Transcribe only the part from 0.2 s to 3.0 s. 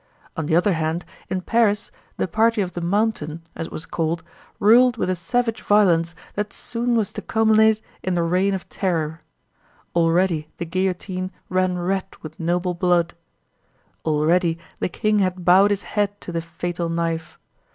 On the other hand, in Paris, the party of the